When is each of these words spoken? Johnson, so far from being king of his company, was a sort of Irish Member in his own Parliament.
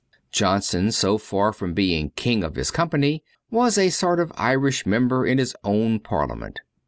Johnson, 0.31 0.91
so 0.91 1.19
far 1.19 1.53
from 1.53 1.75
being 1.75 2.09
king 2.15 2.43
of 2.43 2.55
his 2.55 2.71
company, 2.71 3.23
was 3.51 3.77
a 3.77 3.89
sort 3.91 4.19
of 4.19 4.33
Irish 4.35 4.83
Member 4.83 5.27
in 5.27 5.37
his 5.37 5.55
own 5.63 5.99
Parliament. 5.99 6.61